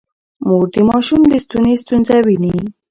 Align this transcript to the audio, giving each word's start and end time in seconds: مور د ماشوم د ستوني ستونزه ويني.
مور 0.47 0.65
د 0.73 0.75
ماشوم 0.89 1.21
د 1.27 1.33
ستوني 1.43 1.73
ستونزه 1.83 2.15
ويني. 2.25 2.55